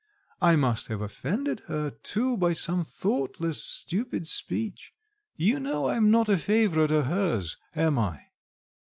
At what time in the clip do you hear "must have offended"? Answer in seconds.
0.55-1.59